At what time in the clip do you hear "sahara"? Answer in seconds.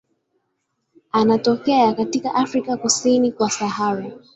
3.49-4.11